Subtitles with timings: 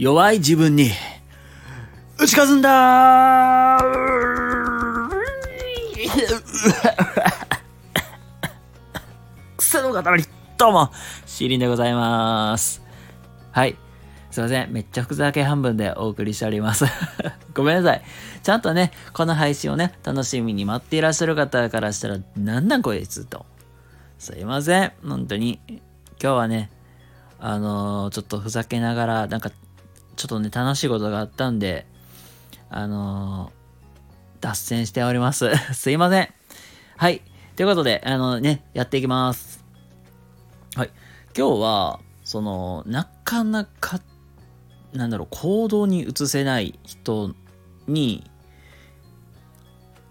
[0.00, 0.92] 弱い自分に
[2.18, 3.78] 打ち勝つんだ
[9.58, 10.24] 癖の塊
[10.56, 10.90] どうも
[11.26, 12.80] シリンでございます
[13.52, 13.76] はい
[14.30, 14.72] すいません。
[14.72, 16.84] めっちゃ福沢系半分でお送りしております。
[17.52, 18.02] ごめんなさい。
[18.44, 23.44] ちゃんとね、この配信をね、楽しみに待っていらっしゃる方からしたら、なんなんこいつと。
[24.20, 24.92] すいません。
[25.04, 25.58] 本当に。
[25.66, 25.80] 今
[26.20, 26.70] 日はね、
[27.40, 29.50] あのー、ちょっとふざけながら、なんか、
[30.20, 31.86] ちょっとね、楽しいことがあったんで、
[32.68, 35.50] あのー、脱線しております。
[35.72, 36.28] すいません。
[36.98, 37.22] はい。
[37.56, 39.64] ということで、あのね、やっていきます。
[40.76, 40.90] はい。
[41.34, 43.98] 今日は、その、なかなか
[44.92, 47.34] なんだろう、行動に移せない人
[47.86, 48.30] に、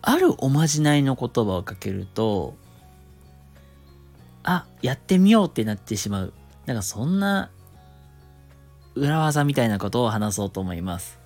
[0.01, 2.55] あるおまじないの言葉をかけると、
[4.41, 6.33] あ、やってみようってなってしまう。
[6.65, 7.51] なんかそんな
[8.99, 11.19] 裏技みたいなことを話そうと思います。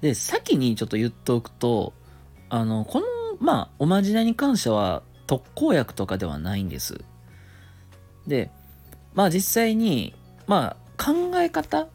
[0.00, 1.92] で、先にちょっと言っておくと、
[2.48, 3.06] あの、この、
[3.38, 7.00] まあ、おまじないに関しては特効薬とかではないんです。
[8.26, 8.50] で、
[9.14, 10.14] まあ実際に
[10.50, 11.86] まあ、考え方、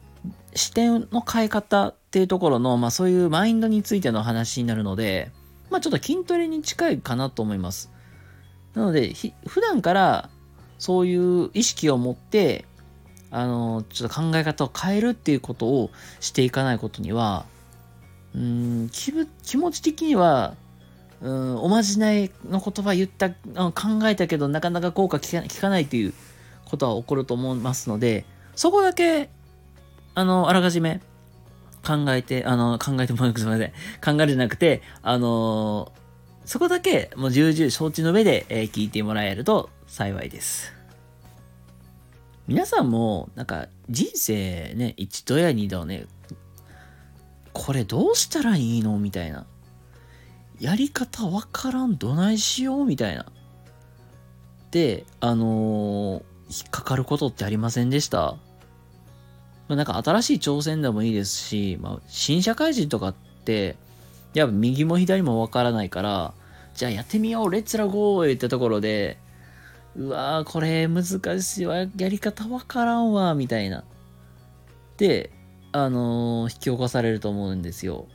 [0.54, 5.30] 視点の変え方っていうところの、まあそういうマインドについての話になるので、
[5.68, 7.92] まあちょっと筋トレに近いかなと思います。
[8.72, 9.12] なので、
[9.46, 10.30] 普段から
[10.78, 12.64] そういう意識を持って、
[13.30, 17.46] あの、ちょっと考え方を変えるっていうことをしていかないことには、
[18.34, 20.54] うん、気気持ち的には、
[21.22, 25.26] うん、おまじないの言葉言った、考えたけどなかなか効果効
[25.60, 26.14] かないっていう
[26.66, 28.24] ことは起こると思いますので、
[28.54, 29.30] そこだけ、
[30.14, 31.00] あの、あらかじめ
[31.86, 33.72] 考えて、あの、考えてもらうすみません。
[34.04, 35.92] 考えるじゃなくて、あの
[36.46, 40.75] そこだけもう重々承知の上で、えー、聞いてもらえると幸いです。
[42.48, 46.06] 皆さんも、なんか、人生ね、一度や二度ね、
[47.52, 49.46] これどうしたらいいのみたいな。
[50.60, 53.26] やり方わからん、どないしようみたいな。
[54.70, 58.36] で、あのー、引っかかることってありませんでした
[59.68, 63.14] まあ、なんか新しい挑戦でもいいですし、まあ、新社会人とかっ
[63.44, 63.76] て、
[64.34, 66.34] やっぱ右も左もわからないから、
[66.74, 69.18] じゃあやってみよう、レッツラゴーってところで、
[69.96, 73.84] うわー、これ難しいわ、やり方わからんわ、みたいな。
[74.98, 75.30] で、
[75.72, 78.06] あのー、引き起こされると思うんですよ。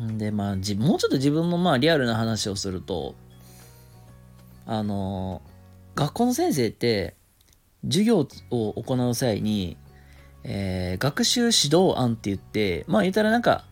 [0.00, 3.14] で、まあ、もうちょっと自分のまあリアルな話をすると、
[4.64, 7.16] あのー、学校の先生って、
[7.84, 9.76] 授業を行う際に、
[10.44, 13.64] えー、学習指導案って言って、まあ言ったらなんか、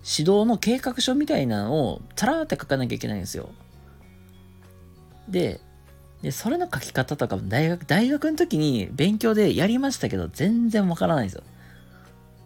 [0.00, 3.50] 指導の計画書みたいなのをたらーって書かなきゃいけないんですよ。
[5.28, 5.60] で、
[6.22, 11.42] でそれの書き方とかも大学、大学の時に勉強でやりましたけど、全然わからないんですよ。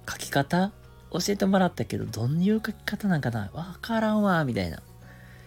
[0.09, 0.72] 書き方？
[1.12, 3.50] 教えてもらったけど、どんいう書き方なんかな？
[3.53, 4.82] わからんわ、みたいな。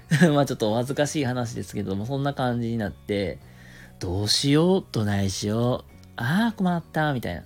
[0.34, 3.40] まあちょっとお恥ずかしい話ですけども、そんな感じになって、
[4.00, 7.44] どうしよう、どないしよう、ああ、困った、みたいな。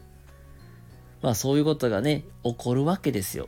[1.22, 3.48] まあそういうことがね、起こるわけですよ。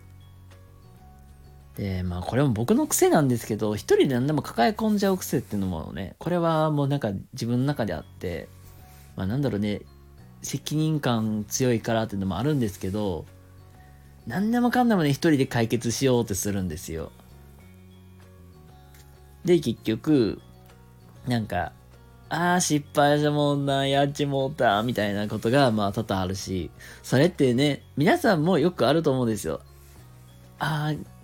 [1.78, 8.48] で、まあこれも僕の癖なんですけど、一人で何でも抱え込んじゃう癖っていうのもね、これはもうなんか自分の中であって、
[9.16, 9.82] まあなんだろうね、
[10.42, 13.26] 責任感強いからっていうのもあるんですけど、
[14.28, 17.12] 何でもかんでもね、一人で解決しようってするんですよ。
[19.44, 20.42] で、結局、
[21.28, 21.74] なんか、
[22.30, 26.72] ああ、失敗したもんな、やっちもうた、みたいなことが、まあ、多々あるし、
[27.04, 29.62] それってね、皆さんもよくあると思うんですよ。
[30.58, 31.15] ああ、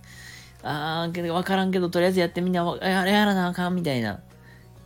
[0.62, 4.20] ああ、けど、わからんけど、とりあえずやってみんな、あれやらなあかん、みたいな。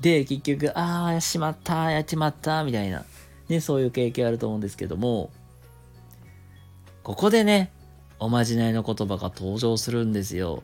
[0.01, 3.05] で、結局、ああ、しまった、やっちまった、みたいな。
[3.49, 5.31] ね、そういう経験あると思うんですけども、
[7.03, 7.71] ここでね、
[8.19, 10.63] おまじないの言葉が登場するんですよ。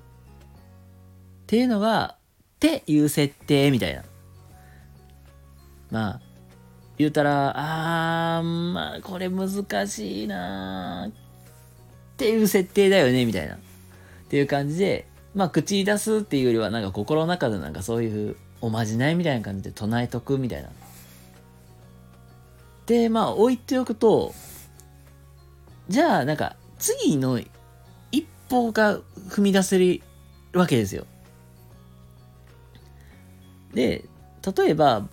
[1.42, 4.04] っていうのが、っていう設定みたいな。
[5.91, 6.20] まあ、
[6.98, 7.53] 言うたら、
[8.36, 13.58] あー、まあ、これ難しいなっていう設定だよね、みたいな。
[14.32, 20.70] っていう感じで、まあ、口に出すっていうよりは、なんか心の中でなんかそういうおまじないみたいな感じで唱えとくみたいな。
[22.86, 24.32] で、まあ、置いておくと、
[25.90, 27.40] じゃあ、なんか、次の
[28.10, 30.00] 一歩が踏み出せる
[30.54, 31.04] わけですよ。
[33.74, 34.06] で、
[34.56, 35.06] 例えば、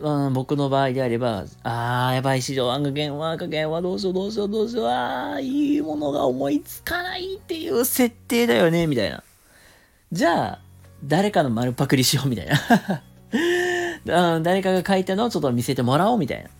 [0.00, 9.22] うん、僕の場合であれば、あー、やばい、市場案が減は、加減はどうしよう、どうしよう、どうしよう、あー、いいものが思いつかないっていう設定だよね、みたいな。
[10.12, 10.60] じゃあ、
[11.04, 12.46] 誰かの丸パクリしよう、みたい
[14.04, 14.40] な。
[14.40, 16.48] 誰かが書いたのをちょっと見せてもらおう、みたいな。
[16.48, 16.50] っ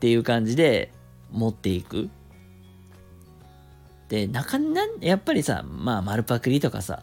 [0.00, 0.92] ていう感じで
[1.32, 2.08] 持っていく。
[4.08, 7.02] で、なかなか、やっぱりさ、まあ丸パクリとかさ、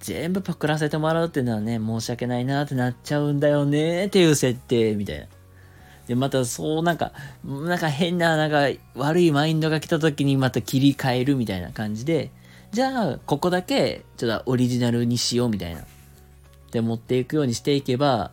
[0.00, 5.26] 全部パクらせてもらうっていうのはね、申し訳ないなってなっちゃうんだよねっていう設定みたいな。
[6.06, 7.12] で、またそうなんか、
[7.44, 12.30] なんか変な、なんか悪いマインドが来た時にまた切り替えるみたいな感じで、
[12.70, 15.80] じゃあ、ここだけ、ちょっとオリジナルにしようみたいな。
[15.80, 15.84] っ
[16.70, 18.32] て持っていくようにしていけば、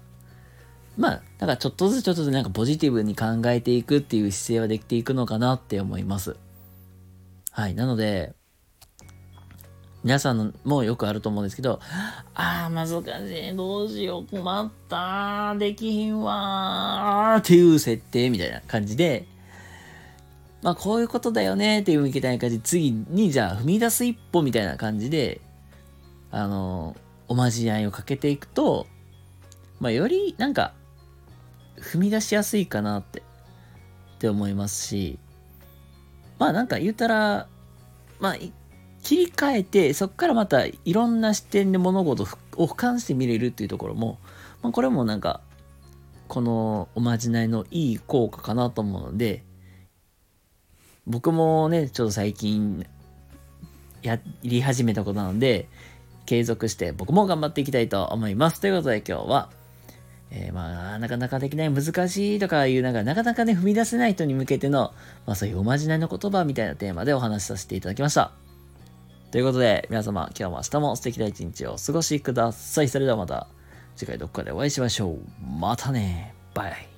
[0.97, 6.35] まあ、だからちょっとずつちょっとずつなんかポジティブに考えていくっていう姿勢はできていくのかなって思います。
[7.51, 7.75] はい。
[7.75, 8.33] なので、
[10.03, 11.79] 皆さんもよくあると思うんですけど、
[12.35, 17.39] ああ、難しい、どうしよう、困った、できひんわー。
[17.39, 19.25] っていう設定みたいな感じで、
[20.61, 21.81] まあこういうことだよね。
[21.81, 25.39] っていうみたいな感じで、次にじゃあ踏み出す一歩みたいな感じで、
[26.31, 26.97] あの、
[27.29, 28.87] おまじないをかけていくと、
[29.79, 30.73] まあよりなんか、
[31.77, 33.23] 踏み出しやすいかなって、っ
[34.19, 35.17] て思いますし、
[36.39, 37.47] まあなんか言ったら、
[38.19, 38.35] まあ
[39.03, 42.37] 切り替えて、そこからまたいろんな視点で物事を俯
[42.73, 44.17] 瞰して見れるっていうところも、
[44.61, 45.41] まあ、これもなんか、
[46.29, 49.43] このおまじないのいい効果かなと思うので、
[51.05, 52.85] 僕もね、ちょっと最近、
[54.01, 55.67] やり始めたことなので、
[56.25, 58.61] 継続して僕も頑張っていきたいと思います。
[58.61, 59.49] ということで今日は、
[60.31, 64.93] えー、まあ、なかなかできない、難しいとかいう、なんか、なかなかね、踏み出せない人に向けての、
[65.27, 68.42] まあそういうおまじないの言葉みたいなテーマでお話しさせていただきました。
[69.33, 72.87] ということで、皆様、今日も明日も素敵な一日をお過ごしください。
[72.87, 73.47] それではまた
[73.95, 75.19] 次回どっかでお会いしましょう。
[75.59, 76.35] またね。
[76.53, 76.92] バイ。